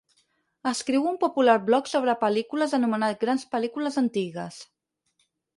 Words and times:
Escriu 0.71 1.03
un 1.11 1.19
popular 1.23 1.55
blog 1.67 1.91
sobre 1.93 2.17
pel·lícules 2.25 2.75
anomenat 2.79 3.21
Grans 3.27 3.47
pel·lícules 3.55 4.03
antigues. 4.05 4.59